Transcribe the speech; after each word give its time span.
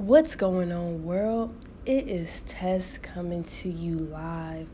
What's 0.00 0.34
going 0.34 0.72
on, 0.72 1.04
world? 1.04 1.54
It 1.84 2.08
is 2.08 2.40
Tess 2.46 2.96
coming 2.96 3.44
to 3.44 3.68
you 3.68 3.96
live 3.96 4.66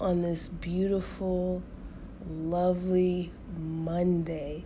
on 0.00 0.22
this 0.22 0.48
beautiful, 0.48 1.62
lovely 2.28 3.30
Monday. 3.56 4.64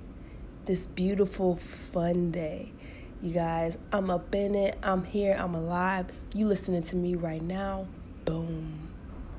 This 0.65 0.87
beautiful, 0.87 1.57
fun 1.57 2.31
day. 2.31 2.73
You 3.21 3.35
guys, 3.35 3.77
I'm 3.93 4.09
up 4.09 4.35
in 4.35 4.55
it. 4.55 4.79
I'm 4.83 5.05
here. 5.05 5.37
I'm 5.39 5.55
alive. 5.55 6.07
You 6.35 6.47
listening 6.47 6.85
to 6.85 6.97
me 6.97 7.15
right 7.15 7.43
now. 7.43 7.87
Boom. 8.25 8.89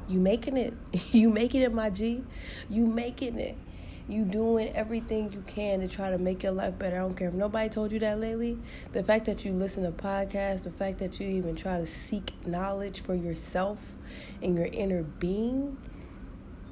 You 0.08 0.20
making 0.20 0.58
it. 0.58 0.76
You 1.12 1.32
making 1.32 1.64
it, 1.64 1.74
my 1.74 1.90
G. 1.90 2.24
You 2.70 2.86
making 2.86 3.40
it 3.40 3.58
you 4.08 4.24
doing 4.24 4.70
everything 4.74 5.32
you 5.32 5.44
can 5.48 5.82
to 5.82 5.88
try 5.88 6.10
to 6.10 6.18
make 6.18 6.44
your 6.44 6.54
life 6.54 6.78
better. 6.80 6.96
I 6.96 7.00
don't 7.00 7.16
care 7.16 7.28
if 7.28 7.34
nobody 7.34 7.68
told 7.68 7.92
you 7.92 8.00
that 8.00 8.20
lately. 8.20 8.58
The 8.94 9.04
fact 9.04 9.26
that 9.26 9.44
you 9.44 9.52
listen 9.52 9.84
to 9.84 9.92
podcasts, 9.92 10.64
the 10.64 10.72
fact 10.72 11.00
that 11.00 11.20
you 11.20 11.28
even 11.28 11.56
try 11.56 11.78
to 11.78 11.86
seek 11.86 12.34
knowledge 12.48 13.02
for 13.02 13.16
yourself 13.16 13.78
and 14.42 14.58
your 14.58 14.68
inner 14.68 15.04
being, 15.04 15.78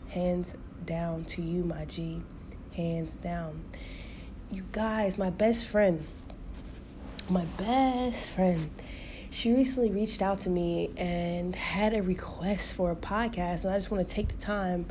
hands 0.10 0.56
down 0.86 1.26
to 1.26 1.42
you, 1.42 1.64
my 1.64 1.86
G. 1.86 2.22
Hands 2.74 3.14
down. 3.18 3.66
You 4.50 4.64
guys, 4.72 5.18
my 5.18 5.30
best 5.30 5.68
friend, 5.68 6.06
my 7.30 7.46
best 7.58 8.30
friend, 8.30 8.70
she 9.30 9.52
recently 9.52 9.92
reached 9.92 10.22
out 10.22 10.40
to 10.40 10.50
me 10.50 10.92
and 10.96 11.56
had 11.56 11.94
a 11.94 12.02
request 12.02 12.74
for 12.74 12.92
a 12.92 12.96
podcast. 12.96 13.66
And 13.66 13.74
I 13.74 13.78
just 13.78 13.92
want 13.92 14.08
to 14.08 14.14
take 14.14 14.30
the 14.30 14.38
time 14.38 14.86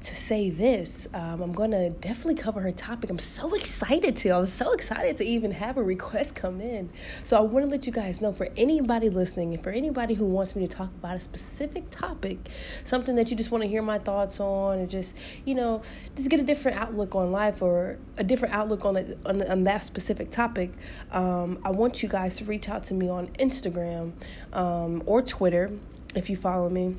to 0.00 0.14
say 0.14 0.50
this. 0.50 1.08
Um, 1.14 1.40
I'm 1.40 1.52
going 1.52 1.70
to 1.70 1.90
definitely 1.90 2.34
cover 2.34 2.60
her 2.60 2.70
topic. 2.70 3.10
I'm 3.10 3.18
so 3.18 3.54
excited 3.54 4.16
to. 4.18 4.30
I'm 4.30 4.46
so 4.46 4.72
excited 4.72 5.16
to 5.18 5.24
even 5.24 5.52
have 5.52 5.76
a 5.76 5.82
request 5.82 6.34
come 6.34 6.60
in. 6.60 6.90
So 7.24 7.36
I 7.36 7.40
want 7.40 7.64
to 7.64 7.70
let 7.70 7.86
you 7.86 7.92
guys 7.92 8.20
know 8.20 8.32
for 8.32 8.48
anybody 8.56 9.08
listening 9.08 9.54
and 9.54 9.62
for 9.62 9.70
anybody 9.70 10.14
who 10.14 10.26
wants 10.26 10.54
me 10.54 10.66
to 10.66 10.72
talk 10.72 10.90
about 10.90 11.16
a 11.16 11.20
specific 11.20 11.90
topic, 11.90 12.48
something 12.84 13.16
that 13.16 13.30
you 13.30 13.36
just 13.36 13.50
want 13.50 13.62
to 13.62 13.68
hear 13.68 13.82
my 13.82 13.98
thoughts 13.98 14.38
on, 14.40 14.80
or 14.80 14.86
just, 14.86 15.16
you 15.44 15.54
know, 15.54 15.82
just 16.14 16.28
get 16.28 16.40
a 16.40 16.44
different 16.44 16.76
outlook 16.78 17.14
on 17.14 17.32
life 17.32 17.62
or 17.62 17.98
a 18.18 18.24
different 18.24 18.54
outlook 18.54 18.84
on, 18.84 18.96
it, 18.96 19.18
on, 19.24 19.42
on 19.42 19.64
that 19.64 19.86
specific 19.86 20.30
topic, 20.30 20.72
um, 21.10 21.58
I 21.64 21.70
want 21.70 22.02
you 22.02 22.08
guys 22.08 22.36
to 22.36 22.44
reach 22.44 22.68
out 22.68 22.84
to 22.84 22.94
me 22.94 23.08
on 23.08 23.28
Instagram 23.38 24.12
um, 24.52 25.02
or 25.06 25.22
Twitter 25.22 25.72
if 26.14 26.30
you 26.30 26.36
follow 26.36 26.68
me. 26.68 26.96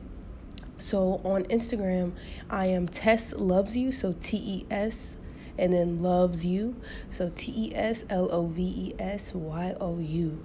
So 0.78 1.22
on 1.24 1.44
Instagram, 1.46 2.14
I 2.50 2.68
am 2.68 2.88
Tess 2.88 3.34
Loves 3.34 3.76
You, 3.76 3.92
so 3.92 4.16
T 4.22 4.38
E 4.38 4.66
S 4.70 5.18
and 5.58 5.74
then 5.74 5.98
loves 6.00 6.46
you. 6.46 6.76
So 7.10 7.32
T 7.36 7.52
E 7.56 7.76
S 7.76 8.06
L 8.10 8.30
O 8.32 8.48
V 8.48 8.62
E 8.62 8.94
S 9.00 9.34
Y 9.34 9.76
O 9.80 10.00
U 10.00 10.44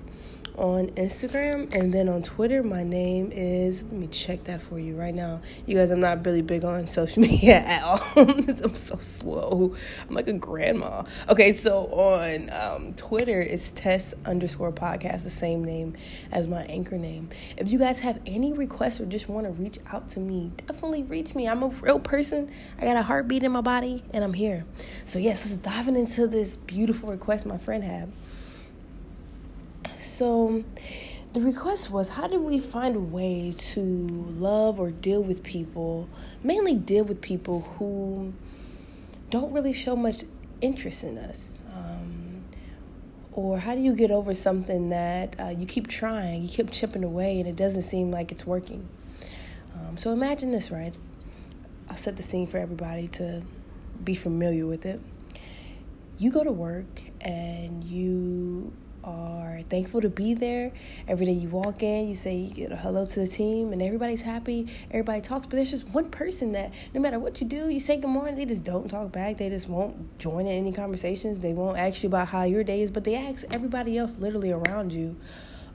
on 0.56 0.89
Instagram 0.91 1.72
and 1.75 1.92
then 1.92 2.08
on 2.08 2.22
Twitter. 2.22 2.62
My 2.62 2.83
name 2.83 3.31
is, 3.33 3.83
let 3.83 3.92
me 3.92 4.06
check 4.06 4.45
that 4.45 4.62
for 4.62 4.78
you 4.78 4.97
right 4.97 5.14
now. 5.14 5.41
You 5.67 5.77
guys, 5.77 5.91
I'm 5.91 6.00
not 6.00 6.25
really 6.25 6.42
big 6.42 6.64
on 6.64 6.86
social 6.86 7.22
media 7.28 7.56
at 7.56 7.83
all. 7.83 8.00
I'm 8.17 8.75
so 8.75 8.97
slow. 8.98 9.75
I'm 10.09 10.14
like 10.14 10.28
a 10.28 10.33
grandma. 10.33 11.05
Okay, 11.28 11.53
so 11.53 11.86
on 11.86 12.50
um, 12.50 12.94
Twitter, 12.94 13.41
it's 13.41 13.70
Tess 13.70 14.14
underscore 14.27 14.72
podcast, 14.72 15.25
the 15.25 15.31
same 15.31 15.64
name 15.64 15.97
as 16.31 16.48
my 16.48 16.62
anchor 16.64 16.98
name. 16.98 17.31
If 17.56 17.70
you 17.70 17.78
guys 17.78 18.00
have 18.00 18.20
any 18.27 18.53
requests 18.53 19.00
or 19.00 19.06
just 19.06 19.28
want 19.28 19.47
to 19.47 19.53
reach 19.53 19.78
out 19.92 20.09
to 20.11 20.20
me, 20.20 20.53
definitely 20.66 21.03
reach 21.05 21.34
me. 21.34 21.48
I'm 21.48 21.62
a 21.62 21.69
real 21.69 21.98
person. 21.98 22.50
I 22.78 22.84
got 22.84 22.97
a 22.97 23.03
heartbeat 23.03 23.42
in 23.42 23.53
my 23.53 23.61
body 23.61 24.03
and 24.12 24.22
I'm 24.22 24.34
here. 24.34 24.64
So, 25.06 25.19
yes, 25.19 25.44
let's 25.44 25.56
diving 25.56 25.97
into 25.97 26.27
this 26.27 26.56
beautiful 26.56 27.11
request 27.11 27.47
my 27.47 27.59
friend 27.59 27.83
had. 27.83 28.12
So, 30.12 30.62
the 31.32 31.41
request 31.41 31.91
was 31.91 32.10
how 32.10 32.27
do 32.27 32.38
we 32.38 32.60
find 32.60 32.96
a 32.96 33.00
way 33.00 33.55
to 33.56 33.80
love 33.80 34.78
or 34.78 34.91
deal 34.91 35.22
with 35.22 35.42
people, 35.42 36.06
mainly 36.44 36.74
deal 36.74 37.04
with 37.04 37.22
people 37.22 37.62
who 37.78 38.34
don't 39.31 39.50
really 39.54 39.72
show 39.72 39.97
much 39.97 40.25
interest 40.60 41.03
in 41.03 41.16
us? 41.16 41.64
Um, 41.72 42.44
or 43.32 43.60
how 43.60 43.75
do 43.75 43.81
you 43.81 43.94
get 43.94 44.10
over 44.10 44.34
something 44.34 44.91
that 44.91 45.34
uh, 45.41 45.48
you 45.48 45.64
keep 45.64 45.88
trying, 45.88 46.42
you 46.42 46.48
keep 46.50 46.70
chipping 46.70 47.04
away, 47.04 47.41
and 47.41 47.48
it 47.48 47.56
doesn't 47.56 47.81
seem 47.81 48.10
like 48.10 48.31
it's 48.31 48.47
working? 48.47 48.87
Um, 49.75 49.97
so 49.97 50.12
imagine 50.12 50.50
this, 50.50 50.70
right? 50.70 50.94
I'll 51.88 51.97
set 51.97 52.19
the 52.19 52.22
scene 52.22 52.47
for 52.47 52.58
everybody 52.58 53.08
to 53.08 53.44
be 54.04 54.14
familiar 54.14 54.66
with 54.66 54.84
it. 54.84 55.00
You 56.19 56.31
go 56.31 56.44
to 56.44 56.53
work 56.53 57.00
and 57.22 57.82
you 57.82 58.75
are 59.04 59.60
thankful 59.68 60.00
to 60.00 60.08
be 60.08 60.34
there. 60.34 60.72
Every 61.08 61.26
day 61.26 61.32
you 61.32 61.48
walk 61.48 61.82
in, 61.82 62.08
you 62.08 62.14
say 62.14 62.36
you 62.36 62.68
hello 62.68 63.04
to 63.04 63.20
the 63.20 63.26
team, 63.26 63.72
and 63.72 63.82
everybody's 63.82 64.22
happy. 64.22 64.68
Everybody 64.90 65.20
talks, 65.20 65.46
but 65.46 65.56
there's 65.56 65.70
just 65.70 65.88
one 65.90 66.10
person 66.10 66.52
that 66.52 66.72
no 66.94 67.00
matter 67.00 67.18
what 67.18 67.40
you 67.40 67.46
do, 67.46 67.68
you 67.68 67.80
say 67.80 67.96
good 67.96 68.10
morning, 68.10 68.36
they 68.36 68.44
just 68.44 68.64
don't 68.64 68.88
talk 68.88 69.12
back. 69.12 69.38
They 69.38 69.48
just 69.48 69.68
won't 69.68 70.18
join 70.18 70.46
in 70.46 70.56
any 70.56 70.72
conversations. 70.72 71.40
They 71.40 71.52
won't 71.52 71.78
ask 71.78 72.02
you 72.02 72.08
about 72.08 72.28
how 72.28 72.44
your 72.44 72.64
day 72.64 72.82
is, 72.82 72.90
but 72.90 73.04
they 73.04 73.16
ask 73.16 73.44
everybody 73.50 73.98
else 73.98 74.18
literally 74.18 74.52
around 74.52 74.92
you 74.92 75.16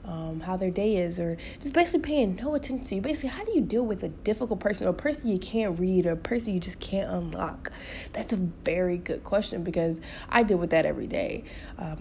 um, 0.08 0.40
how 0.40 0.56
their 0.56 0.70
day 0.70 0.96
is, 0.96 1.20
or 1.20 1.36
just 1.60 1.74
basically 1.74 2.00
paying 2.00 2.36
no 2.36 2.54
attention 2.54 2.84
to 2.86 2.94
you. 2.94 3.00
Basically, 3.02 3.28
how 3.28 3.44
do 3.44 3.52
you 3.54 3.60
deal 3.60 3.84
with 3.84 4.02
a 4.02 4.08
difficult 4.08 4.58
person, 4.58 4.86
or 4.86 4.90
a 4.90 4.94
person 4.94 5.28
you 5.28 5.38
can't 5.38 5.78
read, 5.78 6.06
or 6.06 6.12
a 6.12 6.16
person 6.16 6.54
you 6.54 6.60
just 6.60 6.80
can't 6.80 7.10
unlock? 7.10 7.70
That's 8.14 8.32
a 8.32 8.36
very 8.36 8.96
good 8.96 9.22
question 9.22 9.62
because 9.62 10.00
I 10.30 10.42
deal 10.42 10.56
with 10.56 10.70
that 10.70 10.86
every 10.86 11.06
day. 11.06 11.44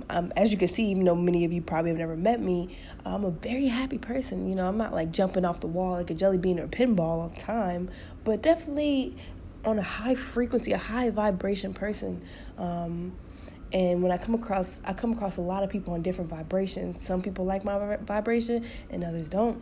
Um, 0.09 0.31
as 0.38 0.51
you 0.51 0.57
can 0.57 0.69
see, 0.69 0.90
even 0.90 1.03
though 1.03 1.16
many 1.16 1.44
of 1.44 1.51
you 1.51 1.62
probably 1.62 1.91
have 1.91 2.00
never 2.00 2.16
met 2.16 2.40
me, 2.40 2.78
I'm 3.06 3.25
a 3.25 3.31
very 3.31 3.68
happy 3.68 3.97
person. 3.97 4.47
You 4.50 4.56
know, 4.56 4.68
I'm 4.68 4.78
not 4.78 4.94
like 4.94 5.12
jumping 5.12 5.44
off 5.44 5.59
the 5.59 5.68
wall 5.68 5.91
like 5.91 6.09
a 6.09 6.13
jelly 6.13 6.38
bean 6.38 6.59
or 6.59 6.63
a 6.63 6.69
pinball 6.69 7.00
all 7.00 7.29
the 7.29 7.39
time, 7.41 7.89
but 8.24 8.41
definitely 8.41 9.18
on 9.66 9.78
a 9.78 9.84
high 9.84 10.16
frequency, 10.16 10.72
a 10.72 10.78
high 10.78 11.09
vibration 11.09 11.74
person. 11.74 12.22
Um, 12.57 13.12
and 13.73 14.01
when 14.01 14.11
I 14.11 14.17
come 14.17 14.35
across, 14.35 14.81
I 14.85 14.94
come 14.94 15.13
across 15.13 15.38
a 15.38 15.41
lot 15.41 15.63
of 15.63 15.69
people 15.69 15.94
on 15.94 16.01
different 16.01 16.29
vibrations. 16.29 17.03
Some 17.03 17.22
people 17.22 17.45
like 17.45 17.66
my 17.66 17.97
vibration, 17.97 18.66
and 18.89 19.03
others 19.03 19.29
don't. 19.29 19.61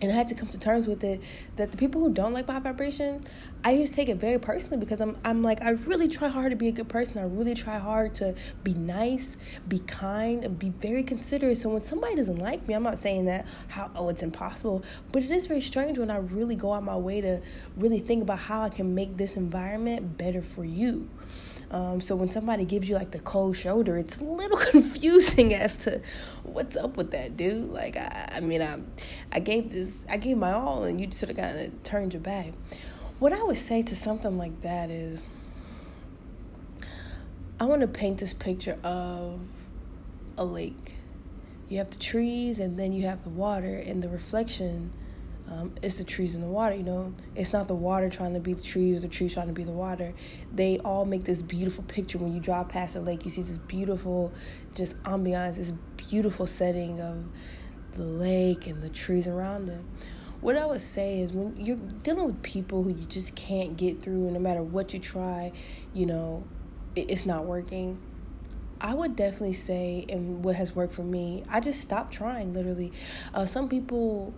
And 0.00 0.12
I 0.12 0.14
had 0.14 0.28
to 0.28 0.36
come 0.36 0.48
to 0.50 0.58
terms 0.58 0.86
with 0.86 1.02
it 1.02 1.20
that 1.56 1.72
the 1.72 1.76
people 1.76 2.00
who 2.00 2.12
don't 2.12 2.32
like 2.32 2.46
my 2.46 2.60
vibration, 2.60 3.24
I 3.64 3.72
used 3.72 3.92
to 3.92 3.96
take 3.96 4.08
it 4.08 4.18
very 4.18 4.38
personally 4.38 4.78
because 4.78 5.00
I'm 5.00 5.16
I'm 5.24 5.42
like 5.42 5.60
I 5.60 5.70
really 5.70 6.06
try 6.06 6.28
hard 6.28 6.50
to 6.50 6.56
be 6.56 6.68
a 6.68 6.72
good 6.72 6.88
person. 6.88 7.18
I 7.18 7.24
really 7.24 7.54
try 7.54 7.78
hard 7.78 8.14
to 8.16 8.36
be 8.62 8.74
nice, 8.74 9.36
be 9.66 9.80
kind, 9.80 10.44
and 10.44 10.56
be 10.56 10.70
very 10.70 11.02
considerate. 11.02 11.58
So 11.58 11.70
when 11.70 11.80
somebody 11.80 12.14
doesn't 12.14 12.36
like 12.36 12.68
me, 12.68 12.74
I'm 12.74 12.84
not 12.84 13.00
saying 13.00 13.24
that 13.24 13.46
how 13.66 13.90
oh 13.96 14.08
it's 14.08 14.22
impossible, 14.22 14.84
but 15.10 15.24
it 15.24 15.32
is 15.32 15.48
very 15.48 15.60
strange 15.60 15.98
when 15.98 16.12
I 16.12 16.18
really 16.18 16.54
go 16.54 16.72
out 16.74 16.84
my 16.84 16.96
way 16.96 17.20
to 17.20 17.42
really 17.76 17.98
think 17.98 18.22
about 18.22 18.38
how 18.38 18.62
I 18.62 18.68
can 18.68 18.94
make 18.94 19.16
this 19.16 19.36
environment 19.36 20.16
better 20.16 20.42
for 20.42 20.64
you. 20.64 21.10
Um, 21.70 22.00
so 22.00 22.16
when 22.16 22.28
somebody 22.28 22.64
gives 22.64 22.88
you 22.88 22.94
like 22.94 23.10
the 23.10 23.18
cold 23.18 23.56
shoulder, 23.56 23.98
it's 23.98 24.18
a 24.18 24.24
little 24.24 24.56
confusing 24.70 25.52
as 25.52 25.76
to 25.78 26.00
what's 26.42 26.76
up 26.76 26.96
with 26.96 27.10
that, 27.10 27.36
dude. 27.36 27.70
Like, 27.70 27.96
I, 27.96 28.32
I 28.36 28.40
mean, 28.40 28.62
I, 28.62 28.78
I 29.32 29.40
gave 29.40 29.70
this, 29.70 30.06
I 30.08 30.16
gave 30.16 30.38
my 30.38 30.52
all, 30.52 30.84
and 30.84 31.00
you 31.00 31.10
sort 31.10 31.30
of 31.30 31.36
kind 31.36 31.58
of 31.58 31.82
turned 31.82 32.14
your 32.14 32.22
back. 32.22 32.52
What 33.18 33.32
I 33.32 33.42
would 33.42 33.58
say 33.58 33.82
to 33.82 33.96
something 33.96 34.38
like 34.38 34.62
that 34.62 34.90
is, 34.90 35.20
I 37.60 37.64
want 37.64 37.80
to 37.82 37.88
paint 37.88 38.18
this 38.18 38.32
picture 38.32 38.78
of 38.84 39.40
a 40.38 40.44
lake. 40.44 40.94
You 41.68 41.78
have 41.78 41.90
the 41.90 41.98
trees, 41.98 42.60
and 42.60 42.78
then 42.78 42.92
you 42.92 43.06
have 43.06 43.24
the 43.24 43.30
water, 43.30 43.74
and 43.74 44.02
the 44.02 44.08
reflection 44.08 44.92
um, 45.50 45.74
it's 45.82 45.96
the 45.96 46.04
trees 46.04 46.34
and 46.34 46.44
the 46.44 46.48
water, 46.48 46.74
you 46.74 46.82
know. 46.82 47.14
It's 47.34 47.52
not 47.52 47.68
the 47.68 47.74
water 47.74 48.10
trying 48.10 48.34
to 48.34 48.40
be 48.40 48.52
the 48.52 48.62
trees 48.62 48.98
or 48.98 49.00
the 49.00 49.08
trees 49.08 49.32
trying 49.32 49.46
to 49.46 49.52
be 49.54 49.64
the 49.64 49.72
water. 49.72 50.12
They 50.52 50.78
all 50.80 51.06
make 51.06 51.24
this 51.24 51.42
beautiful 51.42 51.84
picture 51.84 52.18
when 52.18 52.34
you 52.34 52.40
drive 52.40 52.68
past 52.68 52.96
a 52.96 53.00
lake. 53.00 53.24
You 53.24 53.30
see 53.30 53.42
this 53.42 53.58
beautiful, 53.58 54.32
just 54.74 55.02
ambiance, 55.04 55.56
this 55.56 55.72
beautiful 55.96 56.46
setting 56.46 57.00
of 57.00 57.24
the 57.92 58.04
lake 58.04 58.66
and 58.66 58.82
the 58.82 58.90
trees 58.90 59.26
around 59.26 59.70
it. 59.70 59.80
What 60.40 60.56
I 60.56 60.66
would 60.66 60.82
say 60.82 61.20
is 61.20 61.32
when 61.32 61.56
you're 61.56 61.76
dealing 61.76 62.26
with 62.26 62.42
people 62.42 62.82
who 62.82 62.90
you 62.90 63.06
just 63.06 63.34
can't 63.34 63.76
get 63.76 64.02
through, 64.02 64.26
and 64.26 64.34
no 64.34 64.40
matter 64.40 64.62
what 64.62 64.92
you 64.92 65.00
try, 65.00 65.52
you 65.94 66.06
know, 66.06 66.44
it's 66.94 67.26
not 67.26 67.46
working. 67.46 67.98
I 68.80 68.94
would 68.94 69.16
definitely 69.16 69.54
say, 69.54 70.04
and 70.08 70.44
what 70.44 70.54
has 70.54 70.76
worked 70.76 70.94
for 70.94 71.02
me, 71.02 71.42
I 71.48 71.58
just 71.58 71.80
stopped 71.80 72.12
trying. 72.12 72.52
Literally, 72.52 72.92
uh, 73.34 73.46
some 73.46 73.68
people 73.68 74.32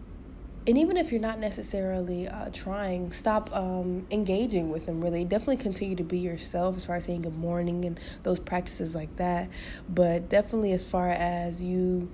and 0.67 0.77
even 0.77 0.97
if 0.97 1.11
you're 1.11 1.21
not 1.21 1.39
necessarily 1.39 2.29
uh, 2.29 2.51
trying, 2.53 3.13
stop 3.13 3.55
um, 3.55 4.07
engaging 4.11 4.71
with 4.71 4.87
them. 4.87 5.01
Really, 5.01 5.25
definitely 5.25 5.57
continue 5.57 5.97
to 5.97 6.05
be 6.05 6.19
yourself 6.19 6.77
as 6.77 6.87
far 6.87 6.97
as 6.97 7.05
saying 7.05 7.23
good 7.23 7.39
morning 7.39 7.85
and 7.85 7.99
those 8.23 8.39
practices 8.39 8.95
like 8.95 9.17
that. 9.17 9.49
But 9.89 10.29
definitely, 10.29 10.73
as 10.73 10.85
far 10.85 11.09
as 11.09 11.63
you 11.63 12.11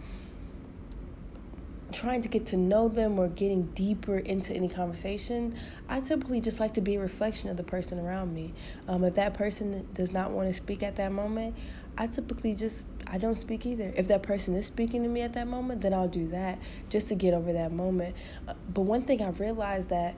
trying 1.93 2.21
to 2.23 2.29
get 2.29 2.47
to 2.47 2.56
know 2.56 2.88
them 2.88 3.19
or 3.19 3.29
getting 3.29 3.62
deeper 3.75 4.19
into 4.19 4.53
any 4.53 4.69
conversation, 4.69 5.56
I 5.88 6.00
typically 6.00 6.41
just 6.41 6.59
like 6.59 6.75
to 6.75 6.81
be 6.81 6.97
a 6.97 7.00
reflection 7.00 7.49
of 7.49 7.56
the 7.56 7.62
person 7.62 7.99
around 7.99 8.35
me. 8.35 8.55
Um, 8.88 9.05
if 9.05 9.15
that 9.15 9.35
person 9.35 9.87
does 9.94 10.12
not 10.12 10.33
want 10.33 10.49
to 10.49 10.55
speak 10.55 10.83
at 10.83 10.97
that 10.97 11.12
moment, 11.12 11.55
I 11.99 12.06
typically 12.09 12.55
just 12.55 12.88
I 13.06 13.19
don't 13.19 13.38
speak 13.38 13.65
either. 13.67 13.93
If 13.97 14.09
that 14.09 14.23
person 14.23 14.55
is 14.55 14.67
speaking 14.67 15.03
to 15.03 15.09
me 15.09 15.23
at 15.23 15.33
that 15.35 15.47
moment, 15.47 15.81
then 15.81 15.94
I'll 15.94 16.09
do 16.09 16.29
that 16.29 16.59
just 16.91 17.09
to 17.09 17.15
get 17.15 17.33
over 17.33 17.53
that 17.53 17.73
moment. 17.73 18.17
Uh, 18.47 18.55
but 18.73 18.82
one 18.82 19.03
thing 19.03 19.23
I 19.23 19.31
realized 19.31 19.91
that 19.91 20.17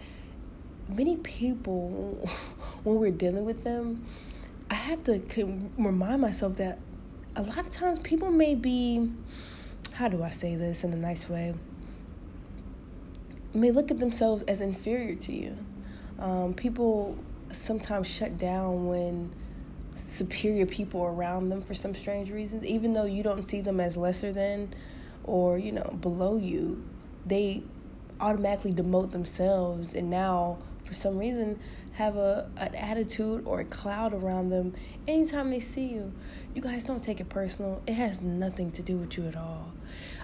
many 0.89 1.17
people 1.17 2.27
when 2.83 2.97
we're 2.97 3.11
dealing 3.11 3.45
with 3.45 3.65
them, 3.65 4.05
I 4.71 4.75
have 4.75 5.05
to 5.05 5.23
remind 5.77 6.21
myself 6.21 6.57
that 6.57 6.79
a 7.37 7.43
lot 7.43 7.59
of 7.59 7.71
times 7.71 7.99
people 8.01 8.31
may 8.31 8.55
be 8.55 9.11
how 9.99 10.07
do 10.07 10.23
I 10.23 10.31
say 10.31 10.55
this 10.55 10.85
in 10.85 10.93
a 10.93 10.97
nice 10.97 11.29
way? 11.29 11.55
May 13.53 13.73
look 13.73 13.91
at 13.91 13.99
themselves 13.99 14.45
as 14.45 14.61
inferior 14.61 15.17
to 15.17 15.33
you. 15.33 15.57
Um, 16.21 16.55
people 16.55 17.19
sometimes 17.51 18.07
shut 18.07 18.39
down 18.39 18.87
when 18.87 19.33
superior 19.97 20.67
people 20.67 21.01
are 21.01 21.13
around 21.13 21.49
them 21.49 21.63
for 21.63 21.75
some 21.75 21.97
strange 21.97 22.31
reasons, 22.31 22.65
even 22.65 22.93
though 22.93 23.07
you 23.07 23.25
don't 23.25 23.43
see 23.43 23.61
them 23.61 23.81
as 23.81 23.97
lesser 23.97 24.33
than 24.33 24.73
or, 25.25 25.59
you 25.59 25.73
know, 25.73 25.99
below 26.01 26.37
you, 26.37 26.81
they 27.27 27.65
automatically 28.21 28.73
demote 28.73 29.11
themselves 29.11 29.95
and 29.95 30.09
now 30.09 30.59
for 30.89 30.95
some 30.95 31.19
reason 31.19 31.61
have 31.93 32.17
a 32.17 32.49
an 32.57 32.75
attitude 32.75 33.43
or 33.45 33.61
a 33.61 33.65
cloud 33.65 34.15
around 34.15 34.49
them 34.49 34.75
anytime 35.07 35.51
they 35.51 35.61
see 35.61 35.87
you. 35.87 36.13
You 36.55 36.63
guys 36.63 36.85
don't 36.85 37.03
take 37.03 37.21
it 37.21 37.29
personal. 37.29 37.83
It 37.87 37.93
has 37.93 38.23
nothing 38.23 38.71
to 38.73 38.83
do 38.83 38.97
with 38.97 39.19
you 39.19 39.27
at 39.29 39.37
all. 39.37 39.73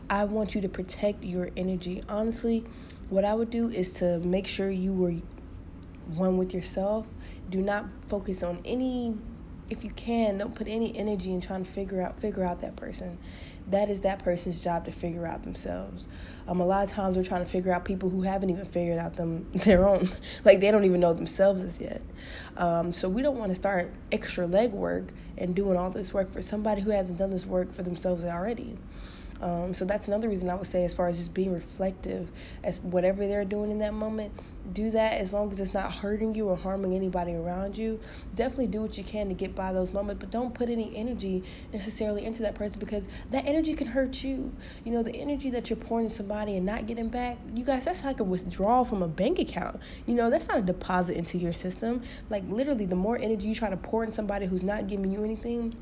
I 0.08 0.24
want 0.24 0.54
you 0.54 0.62
to 0.62 0.68
protect 0.68 1.22
your 1.22 1.50
energy. 1.54 2.02
Honestly, 2.08 2.64
what 3.10 3.26
I 3.26 3.34
would 3.34 3.50
do 3.50 3.68
is 3.68 3.92
to 3.94 4.18
make 4.20 4.46
sure 4.46 4.70
you 4.70 4.94
were 4.94 5.14
one 6.16 6.38
with 6.38 6.54
yourself. 6.54 7.06
Do 7.50 7.60
not 7.60 7.84
focus 8.08 8.42
on 8.42 8.60
any 8.64 9.18
if 9.70 9.82
you 9.82 9.90
can, 9.90 10.38
don't 10.38 10.54
put 10.54 10.68
any 10.68 10.96
energy 10.96 11.32
in 11.32 11.40
trying 11.40 11.64
to 11.64 11.70
figure 11.70 12.02
out 12.02 12.20
figure 12.20 12.44
out 12.44 12.60
that 12.60 12.76
person. 12.76 13.18
That 13.68 13.88
is 13.88 14.02
that 14.02 14.22
person's 14.22 14.60
job 14.60 14.84
to 14.84 14.92
figure 14.92 15.26
out 15.26 15.42
themselves. 15.42 16.08
Um, 16.46 16.60
a 16.60 16.66
lot 16.66 16.84
of 16.84 16.90
times 16.90 17.16
we're 17.16 17.24
trying 17.24 17.42
to 17.42 17.50
figure 17.50 17.72
out 17.72 17.84
people 17.84 18.10
who 18.10 18.22
haven't 18.22 18.50
even 18.50 18.66
figured 18.66 18.98
out 18.98 19.14
them 19.14 19.48
their 19.54 19.88
own, 19.88 20.10
like 20.44 20.60
they 20.60 20.70
don't 20.70 20.84
even 20.84 21.00
know 21.00 21.14
themselves 21.14 21.62
as 21.62 21.80
yet. 21.80 22.02
Um, 22.56 22.92
so 22.92 23.08
we 23.08 23.22
don't 23.22 23.38
want 23.38 23.50
to 23.50 23.54
start 23.54 23.92
extra 24.12 24.46
legwork 24.46 25.08
and 25.38 25.54
doing 25.54 25.78
all 25.78 25.90
this 25.90 26.12
work 26.12 26.30
for 26.30 26.42
somebody 26.42 26.82
who 26.82 26.90
hasn't 26.90 27.18
done 27.18 27.30
this 27.30 27.46
work 27.46 27.72
for 27.72 27.82
themselves 27.82 28.22
already. 28.24 28.76
Um, 29.40 29.74
so 29.74 29.84
that's 29.84 30.08
another 30.08 30.28
reason 30.28 30.48
I 30.48 30.54
would 30.54 30.66
say, 30.66 30.84
as 30.84 30.94
far 30.94 31.08
as 31.08 31.18
just 31.18 31.34
being 31.34 31.52
reflective, 31.52 32.30
as 32.62 32.80
whatever 32.80 33.26
they're 33.26 33.44
doing 33.44 33.70
in 33.70 33.78
that 33.80 33.94
moment, 33.94 34.32
do 34.72 34.90
that 34.90 35.20
as 35.20 35.32
long 35.32 35.50
as 35.50 35.60
it's 35.60 35.74
not 35.74 35.92
hurting 35.92 36.34
you 36.34 36.48
or 36.48 36.56
harming 36.56 36.94
anybody 36.94 37.34
around 37.34 37.76
you. 37.76 38.00
Definitely 38.34 38.68
do 38.68 38.80
what 38.80 38.96
you 38.96 39.04
can 39.04 39.28
to 39.28 39.34
get 39.34 39.54
by 39.54 39.72
those 39.72 39.92
moments, 39.92 40.20
but 40.20 40.30
don't 40.30 40.54
put 40.54 40.70
any 40.70 40.96
energy 40.96 41.44
necessarily 41.72 42.24
into 42.24 42.42
that 42.42 42.54
person 42.54 42.80
because 42.80 43.06
that 43.30 43.46
energy 43.46 43.74
can 43.74 43.88
hurt 43.88 44.24
you. 44.24 44.52
You 44.84 44.92
know, 44.92 45.02
the 45.02 45.14
energy 45.14 45.50
that 45.50 45.68
you're 45.68 45.76
pouring 45.76 46.06
into 46.06 46.16
somebody 46.16 46.56
and 46.56 46.64
not 46.64 46.86
getting 46.86 47.08
back, 47.08 47.36
you 47.54 47.64
guys, 47.64 47.84
that's 47.84 48.04
like 48.04 48.20
a 48.20 48.24
withdrawal 48.24 48.84
from 48.84 49.02
a 49.02 49.08
bank 49.08 49.38
account. 49.38 49.80
You 50.06 50.14
know, 50.14 50.30
that's 50.30 50.48
not 50.48 50.58
a 50.58 50.62
deposit 50.62 51.16
into 51.16 51.36
your 51.36 51.52
system. 51.52 52.02
Like, 52.30 52.44
literally, 52.48 52.86
the 52.86 52.96
more 52.96 53.18
energy 53.18 53.48
you 53.48 53.54
try 53.54 53.68
to 53.68 53.76
pour 53.76 54.04
in 54.04 54.12
somebody 54.12 54.46
who's 54.46 54.62
not 54.62 54.86
giving 54.86 55.12
you 55.12 55.22
anything, 55.24 55.74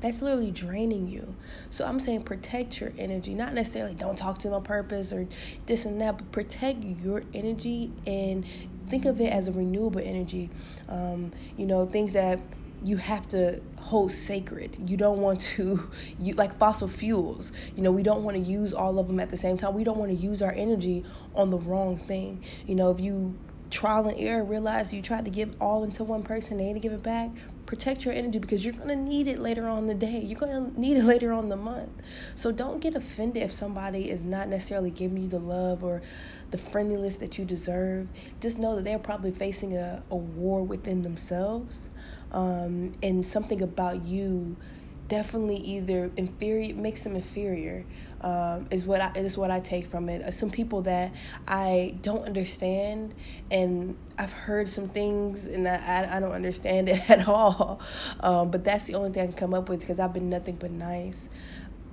that's 0.00 0.22
literally 0.22 0.50
draining 0.50 1.08
you. 1.08 1.34
So 1.70 1.86
I'm 1.86 2.00
saying 2.00 2.22
protect 2.22 2.80
your 2.80 2.92
energy, 2.98 3.34
not 3.34 3.54
necessarily 3.54 3.94
don't 3.94 4.16
talk 4.16 4.38
to 4.38 4.48
them 4.48 4.54
on 4.54 4.62
purpose 4.62 5.12
or 5.12 5.26
this 5.66 5.84
and 5.84 6.00
that, 6.00 6.18
but 6.18 6.32
protect 6.32 6.84
your 6.84 7.22
energy 7.34 7.92
and 8.06 8.44
think 8.88 9.04
of 9.04 9.20
it 9.20 9.32
as 9.32 9.48
a 9.48 9.52
renewable 9.52 10.00
energy. 10.02 10.50
Um, 10.88 11.32
you 11.56 11.66
know, 11.66 11.86
things 11.86 12.12
that 12.12 12.40
you 12.84 12.98
have 12.98 13.28
to 13.28 13.60
hold 13.80 14.12
sacred. 14.12 14.76
You 14.88 14.96
don't 14.96 15.20
want 15.20 15.40
to 15.40 15.90
you 16.20 16.34
like 16.34 16.58
fossil 16.58 16.88
fuels. 16.88 17.52
You 17.74 17.82
know, 17.82 17.90
we 17.90 18.02
don't 18.02 18.22
want 18.22 18.36
to 18.36 18.42
use 18.42 18.72
all 18.72 18.98
of 18.98 19.08
them 19.08 19.20
at 19.20 19.30
the 19.30 19.36
same 19.36 19.56
time. 19.56 19.74
We 19.74 19.84
don't 19.84 19.98
want 19.98 20.10
to 20.10 20.16
use 20.16 20.42
our 20.42 20.52
energy 20.52 21.04
on 21.34 21.50
the 21.50 21.58
wrong 21.58 21.96
thing. 21.96 22.44
You 22.66 22.74
know, 22.74 22.90
if 22.90 23.00
you 23.00 23.36
trial 23.70 24.06
and 24.08 24.18
error 24.18 24.44
realize 24.44 24.92
you 24.92 25.02
tried 25.02 25.24
to 25.24 25.30
give 25.30 25.54
all 25.60 25.84
into 25.84 26.04
one 26.04 26.22
person, 26.22 26.58
they 26.58 26.72
to 26.72 26.80
give 26.80 26.92
it 26.92 27.02
back 27.02 27.30
protect 27.66 28.04
your 28.04 28.14
energy 28.14 28.38
because 28.38 28.64
you're 28.64 28.72
to 28.88 28.96
need 28.96 29.28
it 29.28 29.40
later 29.40 29.66
on 29.68 29.86
the 29.86 29.94
day. 29.94 30.20
You're 30.20 30.38
to 30.72 30.80
need 30.80 30.96
it 30.96 31.04
later 31.04 31.32
on 31.32 31.48
the 31.48 31.56
month. 31.56 31.90
So 32.34 32.52
don't 32.52 32.80
get 32.80 32.94
offended 32.94 33.42
if 33.42 33.52
somebody 33.52 34.08
is 34.08 34.24
not 34.24 34.48
necessarily 34.48 34.90
giving 34.90 35.18
you 35.18 35.28
the 35.28 35.40
love 35.40 35.84
or 35.84 36.02
the 36.50 36.58
friendliness 36.58 37.16
that 37.18 37.38
you 37.38 37.44
deserve. 37.44 38.08
Just 38.40 38.58
know 38.58 38.76
that 38.76 38.84
they're 38.84 38.98
probably 38.98 39.32
facing 39.32 39.76
a, 39.76 40.02
a 40.10 40.16
war 40.16 40.62
within 40.62 41.02
themselves. 41.02 41.90
Um, 42.32 42.94
and 43.02 43.24
something 43.24 43.62
about 43.62 44.04
you 44.04 44.56
definitely 45.08 45.56
either 45.56 46.10
inferior 46.16 46.74
makes 46.74 47.02
them 47.04 47.16
inferior 47.16 47.84
um, 48.20 48.66
is 48.70 48.84
what 48.84 49.00
I 49.00 49.12
is 49.14 49.36
what 49.38 49.50
I 49.50 49.60
take 49.60 49.90
from 49.90 50.08
it. 50.08 50.32
Some 50.32 50.50
people 50.50 50.82
that 50.82 51.12
I 51.46 51.96
don't 52.02 52.24
understand, 52.24 53.14
and 53.50 53.96
I've 54.18 54.32
heard 54.32 54.68
some 54.68 54.88
things, 54.88 55.46
and 55.46 55.68
I 55.68 56.16
I 56.16 56.20
don't 56.20 56.32
understand 56.32 56.88
it 56.90 57.08
at 57.10 57.28
all. 57.28 57.80
Um, 58.20 58.50
but 58.50 58.64
that's 58.64 58.86
the 58.86 58.94
only 58.94 59.10
thing 59.10 59.22
I 59.22 59.26
can 59.26 59.36
come 59.36 59.54
up 59.54 59.68
with 59.68 59.80
because 59.80 60.00
I've 60.00 60.12
been 60.12 60.30
nothing 60.30 60.56
but 60.56 60.70
nice 60.70 61.28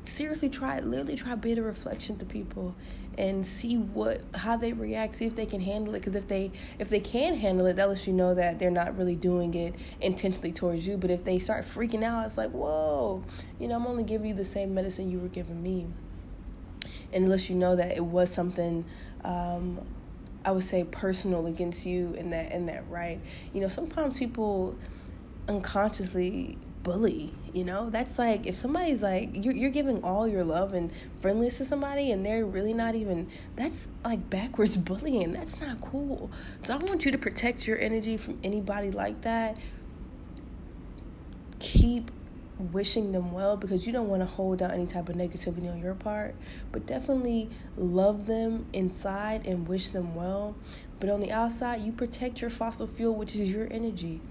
seriously 0.04 0.50
try 0.50 0.80
literally 0.80 1.16
try 1.16 1.36
being 1.36 1.58
a 1.58 1.62
reflection 1.62 2.18
to 2.18 2.26
people 2.26 2.76
and 3.18 3.46
see 3.46 3.78
what 3.78 4.22
how 4.36 4.58
they 4.58 4.74
react 4.74 5.16
see 5.16 5.26
if 5.26 5.36
they 5.36 5.46
can 5.46 5.62
handle 5.62 5.94
it 5.96 6.00
because 6.00 6.16
if 6.16 6.28
they 6.28 6.52
if 6.80 6.90
they 6.90 7.00
can 7.00 7.36
handle 7.36 7.66
it 7.68 7.76
that 7.76 7.88
lets 7.88 8.08
you 8.08 8.14
know 8.14 8.34
that 8.34 8.60
they're 8.60 8.72
not 8.72 8.98
really 8.98 9.16
doing 9.16 9.54
it 9.54 9.76
intentionally 10.02 10.52
towards 10.52 10.88
you. 10.88 10.98
But 10.98 11.12
if 11.12 11.24
they 11.24 11.40
start 11.40 11.64
freaking 11.64 12.04
out 12.04 12.26
it's 12.26 12.38
like 12.38 12.52
whoa 12.52 13.24
you 13.60 13.68
know 13.68 13.76
i'm 13.76 13.88
only 13.88 14.04
giving 14.04 14.28
you 14.28 14.34
the 14.34 14.44
same 14.44 14.74
medicine 14.74 15.10
you 15.10 15.20
were 15.20 15.28
giving 15.28 15.62
me. 15.62 15.88
And 17.12 17.26
it 17.26 17.30
lets 17.30 17.50
you 17.50 17.56
know 17.56 17.76
that 17.76 17.96
it 17.96 18.04
was 18.04 18.34
something 18.34 18.86
um, 19.24 19.80
i 20.44 20.52
would 20.52 20.64
say 20.64 20.84
personal 20.84 21.46
against 21.46 21.86
you 21.86 22.14
in 22.16 22.32
that 22.32 22.52
in 22.52 22.66
that 22.66 22.90
right. 22.90 23.22
You 23.54 23.62
know 23.62 23.68
sometimes 23.68 24.18
people 24.18 24.76
unconsciously 25.48 26.58
bully 26.84 27.34
you 27.54 27.64
know? 27.64 27.90
That's 27.90 28.18
like 28.20 28.48
if 28.48 28.58
somebody's 28.58 29.04
like 29.04 29.30
you're, 29.34 29.54
you're 29.54 29.70
giving 29.70 30.04
all 30.04 30.28
your 30.28 30.44
love 30.44 30.74
and 30.74 30.92
friendliness 31.22 31.60
to 31.60 31.66
somebody 31.66 32.12
and 32.12 32.26
they're 32.26 32.46
really 32.46 32.74
not 32.74 32.96
even 32.96 33.30
that's 33.56 33.90
like 34.04 34.30
backwards 34.30 34.76
bullying. 34.78 35.32
That's 35.32 35.62
not 35.62 35.80
cool. 35.82 36.32
So 36.62 36.74
i 36.74 36.78
want 36.78 37.06
you 37.06 37.12
to 37.12 37.18
protect 37.18 37.68
your 37.68 37.80
energy 37.80 38.18
from 38.18 38.40
anybody 38.44 38.92
like 38.92 39.22
that. 39.22 39.58
Keep 41.60 42.12
wishing 42.72 43.12
them 43.12 43.32
well 43.32 43.58
because 43.58 43.86
you 43.86 43.92
don't 43.92 44.08
want 44.08 44.22
to 44.22 44.26
hold 44.26 44.60
down 44.60 44.72
any 44.72 44.86
type 44.86 45.10
of 45.10 45.16
negativity 45.16 45.70
on 45.70 45.82
your 45.82 45.96
part 45.96 46.36
but 46.72 46.86
definitely 46.86 47.50
love 47.76 48.26
them 48.28 48.66
inside 48.74 49.46
and 49.46 49.68
wish 49.68 49.90
them 49.90 50.16
well. 50.16 50.56
But 51.00 51.10
on 51.10 51.20
the 51.20 51.32
outside 51.32 51.82
you 51.82 51.92
protect 51.92 52.42
your 52.42 52.50
fossil 52.50 52.88
fuel 52.88 53.16
which 53.16 53.36
is 53.36 53.52
your 53.52 53.68
energy 53.70 54.22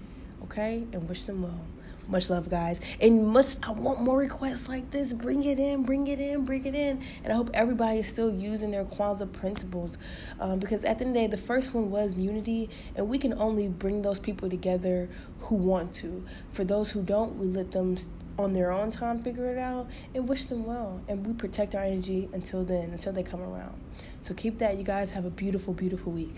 okay? 0.43 0.85
And 0.91 1.07
wish 1.07 1.23
them 1.23 1.41
well 1.41 1.65
much 2.07 2.29
love, 2.29 2.49
guys. 2.49 2.79
And 3.01 3.27
must 3.27 3.67
I 3.67 3.71
want 3.71 4.01
more 4.01 4.17
requests 4.17 4.67
like 4.67 4.91
this. 4.91 5.13
Bring 5.13 5.43
it 5.43 5.59
in, 5.59 5.83
bring 5.83 6.07
it 6.07 6.19
in, 6.19 6.45
bring 6.45 6.65
it 6.65 6.75
in. 6.75 7.01
And 7.23 7.33
I 7.33 7.35
hope 7.35 7.49
everybody 7.53 7.99
is 7.99 8.07
still 8.07 8.33
using 8.33 8.71
their 8.71 8.85
Kwanzaa 8.85 9.31
principles. 9.31 9.97
Um, 10.39 10.59
because 10.59 10.83
at 10.83 10.99
the 10.99 11.05
end 11.05 11.15
of 11.15 11.21
the 11.21 11.27
day, 11.27 11.27
the 11.27 11.41
first 11.41 11.73
one 11.73 11.91
was 11.91 12.19
unity, 12.19 12.69
and 12.95 13.09
we 13.09 13.17
can 13.17 13.33
only 13.33 13.67
bring 13.67 14.01
those 14.01 14.19
people 14.19 14.49
together 14.49 15.09
who 15.41 15.55
want 15.55 15.93
to. 15.95 16.25
For 16.51 16.63
those 16.63 16.91
who 16.91 17.01
don't, 17.01 17.37
we 17.37 17.47
let 17.47 17.71
them 17.71 17.97
on 18.37 18.53
their 18.53 18.71
own 18.71 18.89
time 18.89 19.21
figure 19.21 19.45
it 19.45 19.57
out 19.57 19.87
and 20.15 20.27
wish 20.27 20.45
them 20.45 20.65
well. 20.65 21.01
And 21.07 21.25
we 21.25 21.33
protect 21.33 21.75
our 21.75 21.83
energy 21.83 22.29
until 22.33 22.63
then, 22.63 22.91
until 22.91 23.13
they 23.13 23.23
come 23.23 23.41
around. 23.41 23.79
So 24.21 24.33
keep 24.33 24.57
that. 24.59 24.77
You 24.77 24.83
guys 24.83 25.11
have 25.11 25.25
a 25.25 25.29
beautiful, 25.29 25.73
beautiful 25.73 26.11
week. 26.11 26.37